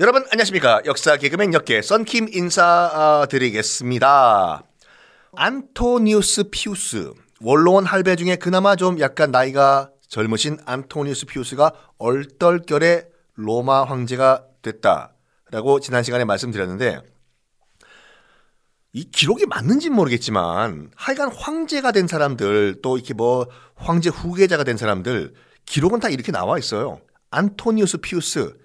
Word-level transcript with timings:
여러분 0.00 0.24
안녕하십니까? 0.30 0.82
역사 0.84 1.16
개그맨 1.16 1.54
역계 1.54 1.82
썬킴 1.82 2.28
인사드리겠습니다. 2.32 4.62
안토니우스 5.34 6.44
피우스. 6.52 7.12
원로원 7.40 7.84
할배 7.84 8.14
중에 8.14 8.36
그나마 8.36 8.76
좀 8.76 9.00
약간 9.00 9.32
나이가 9.32 9.90
젊으신 10.06 10.58
안토니우스 10.66 11.26
피우스가 11.26 11.72
얼떨결에 11.98 13.08
로마 13.34 13.82
황제가 13.82 14.44
됐다라고 14.62 15.80
지난 15.80 16.04
시간에 16.04 16.24
말씀드렸는데 16.24 17.00
이 18.92 19.10
기록이 19.10 19.46
맞는지 19.46 19.90
모르겠지만 19.90 20.92
하여간 20.94 21.34
황제가 21.34 21.90
된 21.90 22.06
사람들 22.06 22.82
또 22.82 22.98
이렇게 22.98 23.14
뭐 23.14 23.48
황제 23.74 24.10
후계자가 24.10 24.62
된 24.62 24.76
사람들 24.76 25.34
기록은 25.66 25.98
다 25.98 26.08
이렇게 26.08 26.30
나와 26.30 26.56
있어요. 26.56 27.00
안토니우스 27.32 27.96
피우스 27.96 28.56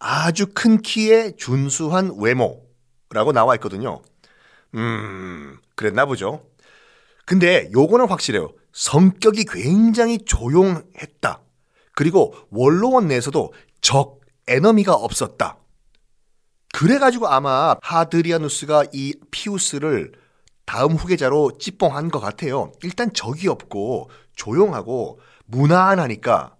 아주 0.00 0.46
큰 0.54 0.80
키에 0.80 1.36
준수한 1.36 2.16
외모라고 2.18 3.32
나와 3.32 3.54
있거든요. 3.56 4.02
음, 4.74 5.58
그랬나 5.76 6.06
보죠. 6.06 6.46
근데 7.26 7.70
요거는 7.72 8.08
확실해요. 8.08 8.52
성격이 8.72 9.44
굉장히 9.44 10.18
조용했다. 10.24 11.40
그리고 11.94 12.34
원로원 12.50 13.08
내에서도 13.08 13.52
적, 13.82 14.20
에너미가 14.48 14.94
없었다. 14.94 15.58
그래가지고 16.72 17.28
아마 17.28 17.76
하드리아누스가 17.82 18.84
이 18.92 19.14
피우스를 19.30 20.12
다음 20.64 20.92
후계자로 20.92 21.58
찌뽕한 21.58 22.10
것 22.10 22.20
같아요. 22.20 22.72
일단 22.82 23.12
적이 23.12 23.48
없고 23.48 24.08
조용하고 24.34 25.20
무난하니까 25.46 26.56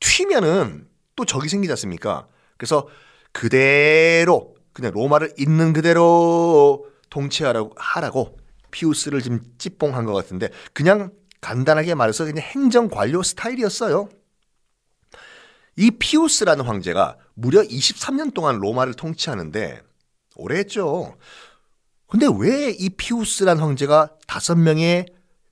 튀면은 0.00 0.88
또 1.16 1.24
적이 1.24 1.48
생기지 1.48 1.72
않습니까? 1.72 2.28
그래서 2.58 2.86
그대로 3.32 4.54
그냥 4.74 4.92
로마를 4.92 5.32
있는 5.38 5.72
그대로 5.72 6.86
통치하라고 7.10 7.72
하라고 7.76 8.36
피우스를 8.70 9.22
지금 9.22 9.40
찌뽕한 9.56 10.04
것 10.04 10.12
같은데 10.12 10.50
그냥 10.74 11.10
간단하게 11.40 11.94
말해서 11.94 12.24
그냥 12.24 12.42
행정 12.42 12.88
관료 12.88 13.22
스타일이었어요. 13.22 14.10
이 15.76 15.92
피우스라는 15.92 16.64
황제가 16.64 17.16
무려 17.34 17.62
23년 17.62 18.34
동안 18.34 18.58
로마를 18.58 18.94
통치하는데 18.94 19.80
오래 20.36 20.58
했죠. 20.58 21.16
근데 22.08 22.26
왜 22.26 22.72
이 22.78 22.90
피우스라는 22.90 23.62
황제가 23.62 24.16
다섯 24.26 24.56
명의 24.56 25.06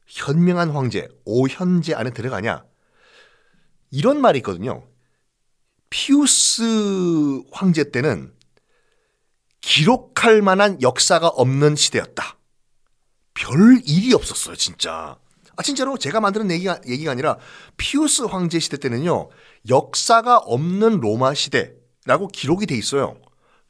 현명한 0.06 0.70
황제, 0.70 1.08
오현제 1.24 1.94
안에 1.94 2.10
들어가냐? 2.10 2.64
이런 3.90 4.20
말이 4.20 4.38
있거든요. 4.38 4.86
피우스 5.90 7.42
황제 7.52 7.90
때는 7.90 8.32
기록할 9.60 10.42
만한 10.42 10.80
역사가 10.82 11.28
없는 11.28 11.76
시대였다. 11.76 12.38
별 13.34 13.80
일이 13.84 14.14
없었어요, 14.14 14.56
진짜. 14.56 15.18
아, 15.56 15.62
진짜로 15.62 15.96
제가 15.96 16.20
만드는 16.20 16.50
얘기가, 16.50 16.80
얘기가 16.86 17.10
아니라 17.12 17.38
피우스 17.76 18.22
황제 18.22 18.58
시대 18.58 18.76
때는요, 18.76 19.30
역사가 19.68 20.38
없는 20.38 21.00
로마 21.00 21.34
시대라고 21.34 22.28
기록이 22.28 22.66
돼 22.66 22.76
있어요. 22.76 23.20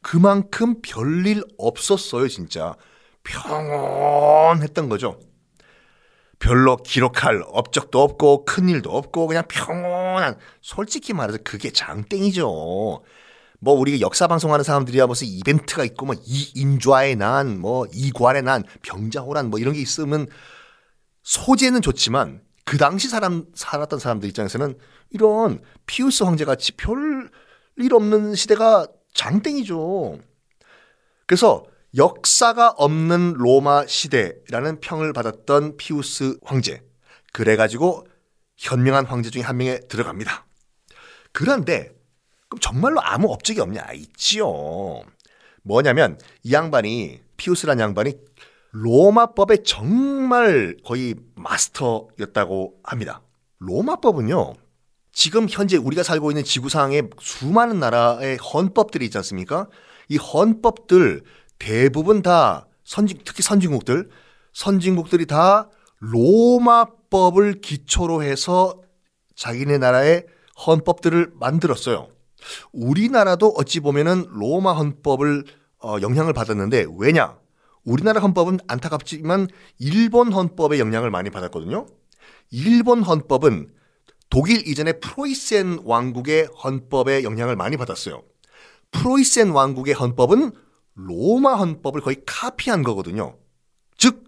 그만큼 0.01 0.81
별일 0.81 1.43
없었어요, 1.57 2.27
진짜. 2.27 2.75
평온했던 3.23 4.89
거죠. 4.89 5.19
별로 6.39 6.77
기록할 6.77 7.43
업적도 7.47 8.01
없고 8.01 8.45
큰일도 8.45 8.95
없고 8.95 9.27
그냥 9.27 9.43
평온한 9.47 10.37
솔직히 10.61 11.13
말해서 11.13 11.39
그게 11.43 11.71
장땡이죠. 11.71 12.45
뭐 13.59 13.73
우리가 13.73 13.99
역사 14.01 14.27
방송하는 14.27 14.63
사람들이야 14.63 15.07
무슨 15.07 15.27
이벤트가 15.27 15.83
있고 15.83 16.05
뭐 16.05 16.15
이인좌의 16.23 17.15
난, 17.15 17.59
뭐 17.59 17.87
이괄의 17.91 18.43
난, 18.43 18.63
병자호란 18.83 19.49
뭐 19.49 19.59
이런 19.59 19.73
게 19.73 19.81
있으면 19.81 20.27
소재는 21.23 21.81
좋지만 21.81 22.41
그 22.65 22.77
당시 22.77 23.09
사람 23.09 23.45
살았던 23.55 23.99
사람들 23.99 24.29
입장에서는 24.29 24.77
이런 25.09 25.61
피우스 25.85 26.23
황제 26.23 26.45
같이 26.45 26.73
별 26.73 27.29
일 27.77 27.93
없는 27.93 28.35
시대가 28.35 28.87
장땡이죠. 29.13 30.19
그래서 31.27 31.63
역사가 31.97 32.75
없는 32.77 33.33
로마 33.33 33.87
시대라는 33.87 34.79
평을 34.81 35.13
받았던 35.13 35.77
피우스 35.77 36.37
황제. 36.43 36.83
그래가지고 37.33 38.05
현명한 38.55 39.05
황제 39.05 39.31
중에 39.31 39.41
한 39.41 39.57
명에 39.57 39.79
들어갑니다. 39.89 40.45
그런데 41.31 41.91
그럼 42.49 42.59
정말로 42.61 43.01
아무 43.01 43.31
업적이 43.31 43.61
없냐? 43.61 43.83
있지요. 43.93 45.01
뭐냐면 45.63 46.19
이 46.43 46.53
양반이 46.53 47.19
피우스란 47.35 47.79
양반이 47.79 48.13
로마법의 48.71 49.63
정말 49.63 50.77
거의 50.85 51.15
마스터였다고 51.35 52.75
합니다. 52.83 53.21
로마법은요. 53.57 54.53
지금 55.13 55.47
현재 55.49 55.77
우리가 55.77 56.03
살고 56.03 56.29
있는 56.29 56.43
지구상에 56.43 57.01
수많은 57.19 57.79
나라의 57.79 58.37
헌법들이 58.37 59.05
있지 59.05 59.17
않습니까? 59.17 59.67
이 60.09 60.17
헌법들 60.17 61.23
대부분 61.59 62.21
다 62.21 62.67
선진 62.83 63.19
특히 63.25 63.43
선진국들 63.43 64.09
선진국들이 64.53 65.25
다 65.25 65.69
로마법을 65.99 67.61
기초로 67.61 68.23
해서 68.23 68.81
자기네 69.35 69.77
나라의 69.77 70.25
헌법들을 70.65 71.33
만들었어요. 71.35 72.09
우리나라도 72.71 73.53
어찌 73.57 73.79
보면은 73.79 74.25
로마 74.29 74.73
헌법을 74.73 75.43
어, 75.83 75.97
영향을 76.01 76.33
받았는데 76.33 76.87
왜냐? 76.97 77.37
우리나라 77.83 78.19
헌법은 78.21 78.59
안타깝지만 78.67 79.47
일본 79.79 80.33
헌법의 80.33 80.79
영향을 80.79 81.09
많이 81.11 81.29
받았거든요. 81.29 81.85
일본 82.51 83.03
헌법은 83.03 83.69
독일 84.29 84.67
이전의 84.67 84.99
프로이센 84.99 85.79
왕국의 85.83 86.49
헌법의 86.63 87.23
영향을 87.23 87.55
많이 87.55 87.77
받았어요. 87.77 88.23
프로이센 88.91 89.51
왕국의 89.51 89.93
헌법은 89.93 90.51
로마 90.97 91.55
헌법을 91.55 92.01
거의 92.01 92.17
카피한 92.25 92.83
거거든요. 92.83 93.37
즉 93.97 94.25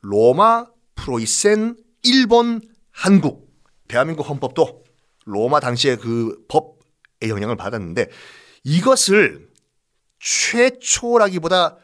로마, 0.00 0.66
프로이센, 0.94 1.76
일본, 2.04 2.60
한국, 2.92 3.52
대한민국 3.88 4.28
헌법도 4.28 4.84
로마 5.26 5.58
당시의 5.60 5.98
그 5.98 6.44
법의 6.48 7.28
영향을 7.28 7.56
받았는데 7.56 8.08
이것을 8.62 9.50
최초라기보다 10.20 11.76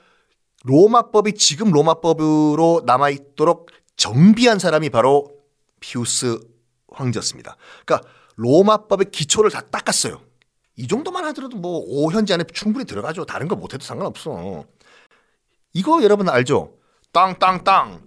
로마법이 0.65 1.35
지금 1.35 1.71
로마법으로 1.73 2.83
남아있도록 2.87 3.71
정비한 3.97 4.59
사람이 4.59 4.91
바로 4.91 5.35
피우스 5.81 6.39
황제였습니다. 6.93 7.57
그러니까 7.85 8.09
로마법의 8.37 9.11
기초를 9.11 9.51
다 9.51 9.63
닦았어요. 9.63 10.21
이 10.81 10.89
정도만 10.89 11.27
하더라도 11.27 11.59
뭐 11.59 11.87
5현지 11.87 12.33
안에 12.33 12.45
충분히 12.55 12.87
들어가죠. 12.87 13.27
다른 13.27 13.49
거 13.49 13.55
못해도 13.55 13.85
상관없어. 13.85 14.65
이거 15.75 16.03
여러분 16.03 16.31
알죠? 16.31 16.73
땅땅땅. 17.13 18.03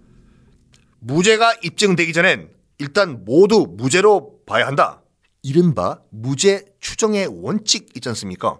무죄가 0.98 1.54
입증되기 1.62 2.12
전엔 2.12 2.50
일단 2.78 3.24
모두 3.24 3.66
무죄로 3.68 4.40
봐야 4.44 4.66
한다. 4.66 5.04
이른바 5.40 6.00
무죄 6.10 6.64
추정의 6.80 7.28
원칙 7.28 7.96
있지 7.96 8.08
않습니까? 8.08 8.58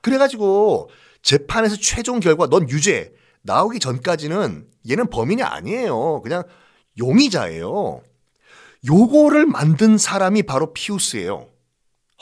그래가지고 0.00 0.88
재판에서 1.22 1.74
최종 1.74 2.20
결과 2.20 2.46
넌 2.46 2.70
유죄 2.70 3.12
나오기 3.42 3.80
전까지는 3.80 4.68
얘는 4.88 5.10
범인이 5.10 5.42
아니에요. 5.42 6.20
그냥 6.22 6.44
용의자예요. 7.00 8.00
요거를 8.86 9.46
만든 9.46 9.98
사람이 9.98 10.44
바로 10.44 10.72
피우스예요. 10.72 11.48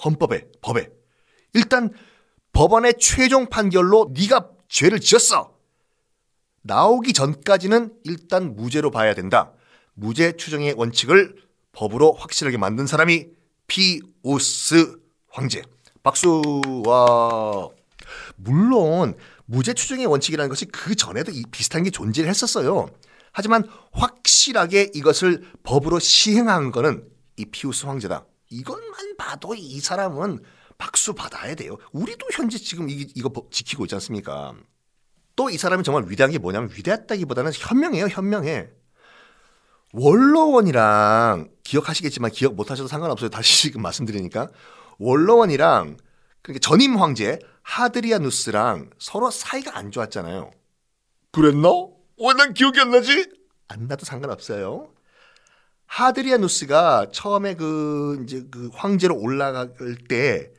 헌법에, 0.02 0.46
법에. 0.62 0.97
일단 1.54 1.92
법원의 2.52 2.94
최종 2.98 3.46
판결로 3.46 4.12
네가 4.14 4.50
죄를 4.68 5.00
지었어. 5.00 5.54
나오기 6.62 7.12
전까지는 7.12 7.94
일단 8.04 8.54
무죄로 8.54 8.90
봐야 8.90 9.14
된다. 9.14 9.52
무죄 9.94 10.32
추정의 10.32 10.74
원칙을 10.74 11.36
법으로 11.72 12.12
확실하게 12.12 12.58
만든 12.58 12.86
사람이 12.86 13.26
피우스 13.66 14.98
황제. 15.30 15.62
박수. 16.02 16.42
와. 16.86 17.68
물론 18.36 19.16
무죄 19.44 19.72
추정의 19.72 20.06
원칙이라는 20.06 20.48
것이 20.48 20.66
그 20.66 20.94
전에도 20.94 21.32
비슷한 21.50 21.82
게 21.82 21.90
존재했었어요. 21.90 22.88
하지만 23.32 23.64
확실하게 23.92 24.90
이것을 24.94 25.44
법으로 25.62 25.98
시행한 25.98 26.70
거는 26.70 27.08
이 27.36 27.44
피우스 27.46 27.86
황제다. 27.86 28.24
이것만 28.50 29.16
봐도 29.16 29.54
이 29.54 29.80
사람은 29.80 30.40
박수 30.78 31.12
받아야 31.14 31.54
돼요. 31.54 31.76
우리도 31.92 32.26
현재 32.32 32.58
지금 32.58 32.88
이, 32.88 33.06
이거 33.14 33.30
지키고 33.50 33.84
있지 33.84 33.94
않습니까? 33.96 34.54
또 35.36 35.50
이 35.50 35.56
사람이 35.58 35.84
정말 35.84 36.04
위대한 36.08 36.32
게 36.32 36.38
뭐냐면 36.38 36.70
위대했다기보다는 36.74 37.52
현명해요, 37.54 38.06
현명해. 38.08 38.68
원로원이랑 39.92 41.48
기억하시겠지만 41.64 42.30
기억 42.30 42.54
못 42.54 42.70
하셔도 42.70 42.88
상관없어요. 42.88 43.30
다시 43.30 43.62
지금 43.62 43.82
말씀드리니까. 43.82 44.50
원로원이랑 44.98 45.96
그러니까 46.42 46.60
전임 46.68 46.96
황제 46.96 47.38
하드리아누스랑 47.62 48.90
서로 48.98 49.30
사이가 49.30 49.76
안 49.76 49.90
좋았잖아요. 49.90 50.50
그랬나? 51.32 51.68
왜 52.20 52.34
난 52.36 52.52
기억이 52.54 52.80
안 52.80 52.90
나지? 52.90 53.30
안 53.68 53.86
나도 53.86 54.04
상관없어요. 54.04 54.92
하드리아누스가 55.86 57.10
처음에 57.12 57.54
그 57.54 58.20
이제 58.24 58.44
그 58.50 58.70
황제로 58.74 59.16
올라갈 59.18 59.72
때 60.08 60.50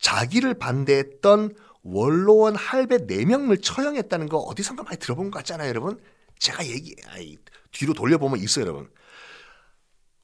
자기를 0.00 0.54
반대했던 0.54 1.54
원로원 1.82 2.54
할배 2.56 2.98
4명을 3.06 3.62
처형했다는 3.62 4.28
거 4.28 4.38
어디선가 4.38 4.82
많이 4.82 4.98
들어본 4.98 5.30
것 5.30 5.38
같잖아요, 5.38 5.68
여러분. 5.68 6.00
제가 6.38 6.66
얘기 6.66 6.94
아이, 7.08 7.36
뒤로 7.72 7.94
돌려보면 7.94 8.38
있어요, 8.40 8.64
여러분. 8.66 8.90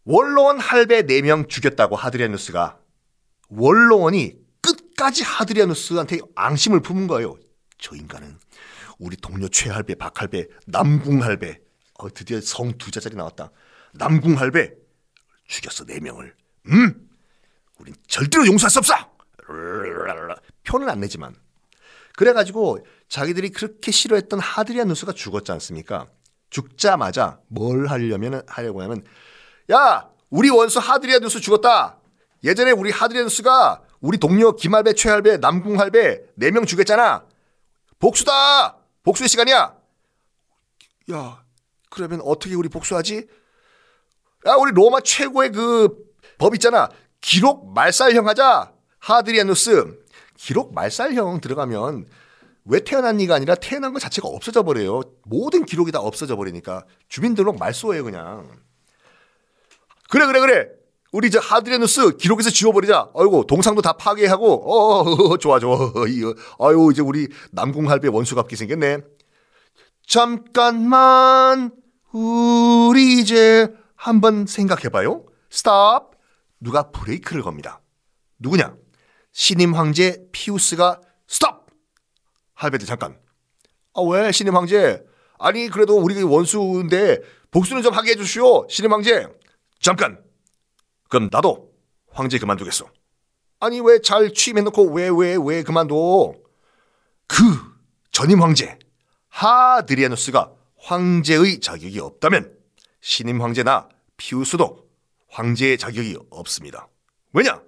원로원 0.05 0.59
할배 0.61 1.03
4명 1.03 1.49
죽였다고 1.49 1.97
하드리아누스가 1.97 2.79
원로원이 3.49 4.35
끝까지 4.61 5.23
하드리아누스한테 5.23 6.19
앙심을 6.35 6.81
품은 6.81 7.07
거예요. 7.07 7.37
저 7.79 7.97
인간은 7.97 8.39
우리 8.99 9.17
동료 9.17 9.49
최할배, 9.49 9.95
박할배, 9.97 10.47
남궁할배 10.67 11.61
어, 11.99 12.13
드디어 12.13 12.41
성 12.41 12.73
두 12.79 12.91
자짜리 12.91 13.17
나왔다. 13.17 13.51
남궁할배 13.95 14.73
죽였어 15.49 15.85
네 15.85 16.01
명을. 16.01 16.35
음, 16.69 17.09
우린 17.79 17.95
절대로 18.07 18.47
용서할 18.47 18.71
수 18.71 18.79
없어. 18.79 18.95
표는 20.65 20.89
안 20.89 21.01
내지만 21.01 21.35
그래가지고 22.17 22.87
자기들이 23.09 23.51
그렇게 23.51 23.91
싫어했던 23.91 24.39
하드리아누스가 24.41 25.13
죽었지 25.13 25.53
않습니까? 25.53 26.09
죽자마자 26.51 27.41
뭘 27.49 27.87
하려면 27.89 28.43
하려고 28.47 28.83
하면 28.83 29.05
야 29.73 30.09
우리 30.31 30.51
원수 30.51 30.79
하드리아누스 30.79 31.41
죽었다. 31.41 31.99
예전에 32.45 32.71
우리 32.71 32.91
하드리아누스가 32.91 33.83
우리 34.01 34.19
동료 34.19 34.55
김할배, 34.55 34.93
최할배, 34.95 35.39
남궁할배 35.39 36.23
네 36.37 36.51
명 36.51 36.67
죽였잖아. 36.67 37.27
복수다. 37.99 38.77
복수의 39.03 39.29
시간이야. 39.29 39.77
야 41.13 41.45
그러면 41.91 42.21
어떻게 42.23 42.55
우리 42.55 42.69
복수하지? 42.69 43.27
야 44.47 44.55
우리 44.55 44.73
로마 44.73 45.01
최고의 45.01 45.53
그 45.53 46.05
법 46.39 46.55
있잖아. 46.55 46.89
기록 47.21 47.73
말살형 47.75 48.27
하자. 48.29 48.73
하드리아누스 49.05 49.99
기록 50.37 50.75
말살형 50.75 51.41
들어가면 51.41 52.07
왜 52.65 52.81
태어난니가 52.81 53.35
아니라 53.35 53.55
태어난 53.55 53.93
것 53.93 53.99
자체가 53.99 54.27
없어져 54.27 54.63
버려요. 54.63 55.03
모든 55.25 55.67
기록이 55.67 55.93
다 55.93 56.01
없어져 56.01 56.37
버리니까 56.37 56.85
주민등록 57.09 57.59
말소예요 57.59 58.05
그냥. 58.05 58.49
그래 60.09 60.27
그래 60.27 60.41
그래. 60.41 60.69
우리 61.13 61.31
저 61.31 61.39
하드리아누스 61.39 62.17
기록에서 62.17 62.49
지워버리자. 62.49 63.11
아이고 63.15 63.47
동상도 63.47 63.83
다 63.83 63.93
파괴하고 63.93 64.73
어, 64.73 65.03
어 65.03 65.37
좋아 65.39 65.59
좋아. 65.59 65.77
아유 66.61 66.89
이제 66.91 67.03
우리 67.03 67.29
남궁할배 67.53 68.09
원수 68.09 68.35
갚기 68.35 68.57
생겼네. 68.57 68.99
잠깐만 70.07 71.73
우리 72.13 73.21
이제 73.21 73.69
한번 73.97 74.47
생각해봐요. 74.47 75.25
stop. 75.51 76.13
누가 76.59 76.91
브레이크를 76.91 77.43
겁니다. 77.43 77.83
누구냐? 78.39 78.75
신임 79.35 79.75
황제 79.75 80.25
피우스가 80.31 81.01
스톱! 81.27 81.67
할배들 82.55 82.87
잠깐. 82.87 83.19
아, 83.93 84.01
왜 84.01 84.31
신임 84.31 84.57
황제? 84.57 85.05
아니, 85.41 85.69
그래도 85.69 85.99
우리 85.99 86.23
원수인데 86.23 87.19
복수는 87.51 87.83
좀 87.83 87.93
하게 87.95 88.13
해주시오. 88.13 88.69
신임 88.71 88.93
황제. 88.93 89.27
잠깐. 89.81 90.23
그럼 91.09 91.29
나도 91.33 91.73
황제 92.13 92.39
그만두겠어. 92.39 92.87
아니, 93.59 93.81
왜 93.81 93.99
잘 94.01 94.33
취임해놓고 94.33 94.93
왜, 94.93 95.09
왜, 95.09 95.37
왜 95.45 95.63
그만둬? 95.65 96.35
그 97.27 97.37
전임 98.13 98.41
황제 98.41 98.79
하드리아누스가 99.31 100.53
황제의 100.79 101.59
자격이 101.59 101.99
없다면 101.99 102.57
신임 103.01 103.43
황제나 103.43 103.89
피우스도 104.17 104.89
황제의 105.29 105.77
자격이 105.79 106.19
없습니다. 106.31 106.87
왜냐? 107.33 107.61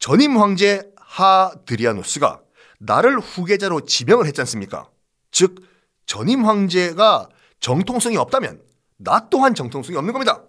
전임 0.00 0.38
황제 0.38 0.90
하드리아누스가 0.96 2.40
나를 2.78 3.20
후계자로 3.20 3.82
지명을 3.82 4.26
했지 4.26 4.40
않습니까? 4.40 4.88
즉 5.30 5.62
전임 6.06 6.44
황제가 6.44 7.28
정통성이 7.60 8.16
없다면 8.16 8.62
나 8.96 9.28
또한 9.28 9.54
정통성이 9.54 9.98
없는 9.98 10.12
겁니다. 10.14 10.42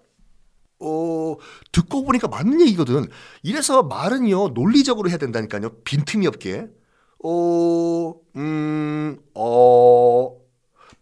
어, 0.79 1.35
듣고 1.71 2.05
보니까 2.05 2.27
맞는 2.29 2.61
얘기거든. 2.61 3.07
이래서 3.43 3.83
말은요, 3.83 4.49
논리적으로 4.49 5.09
해야 5.09 5.17
된다니까요. 5.17 5.81
빈틈이 5.83 6.25
없게. 6.27 6.67
어, 7.23 8.15
음, 8.37 9.19
어, 9.35 10.37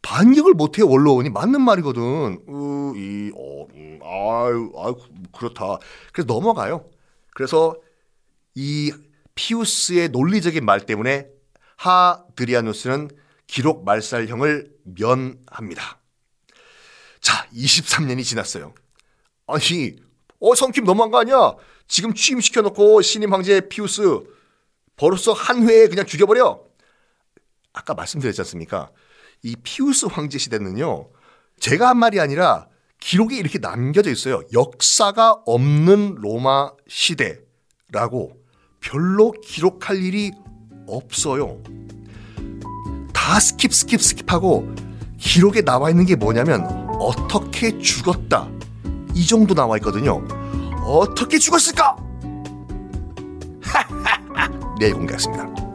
반격을 0.01 0.55
못해 0.55 0.81
원로원이 0.81 1.29
맞는 1.29 1.61
말이거든. 1.61 2.01
어, 2.47 2.93
이, 2.95 3.31
어, 3.37 3.67
음, 3.75 3.99
아유, 4.03 4.71
아유, 4.75 4.95
그렇다. 5.37 5.77
그래서 6.11 6.33
넘어가요. 6.33 6.89
그래서 7.33 7.75
이 8.59 8.91
피우스의 9.35 10.09
논리적인 10.09 10.65
말 10.65 10.85
때문에 10.85 11.29
하드리아누스는 11.77 13.09
기록 13.47 13.85
말살형을 13.85 14.69
면합니다. 14.83 16.01
자, 17.21 17.47
23년이 17.53 18.25
지났어요. 18.25 18.75
아니, 19.47 19.95
어, 20.41 20.55
성킴 20.55 20.83
너무한 20.83 21.09
거 21.09 21.19
아니야? 21.19 21.53
지금 21.87 22.13
취임시켜놓고 22.13 23.01
신임 23.01 23.33
황제 23.33 23.61
피우스 23.61 24.01
벌써 24.97 25.31
한 25.31 25.67
회에 25.67 25.87
그냥 25.87 26.05
죽여버려. 26.05 26.61
아까 27.71 27.93
말씀드렸지 27.93 28.41
않습니까? 28.41 28.91
이 29.41 29.55
피우스 29.63 30.07
황제 30.07 30.37
시대는요. 30.37 31.09
제가 31.61 31.87
한 31.87 31.97
말이 31.97 32.19
아니라 32.19 32.67
기록이 32.99 33.37
이렇게 33.37 33.57
남겨져 33.57 34.11
있어요. 34.11 34.41
역사가 34.51 35.43
없는 35.45 36.15
로마 36.15 36.73
시대라고 36.89 38.38
별로 38.79 39.31
기록할 39.31 39.97
일이 40.01 40.31
없어요. 40.87 41.57
다 43.13 43.37
skip 43.37 43.69
skip 43.69 44.25
skip하고 44.25 45.17
기록에 45.17 45.61
나와 45.61 45.89
있는 45.89 46.05
게 46.05 46.15
뭐냐면 46.15 46.63
어떻게 46.99 47.77
죽었다. 47.77 48.49
이 49.13 49.25
정도 49.25 49.53
나와 49.53 49.77
있거든요. 49.77 50.25
어떻게 50.83 51.37
죽었을까? 51.37 51.95
내일 54.79 54.93
공개하겠습니다. 54.95 55.68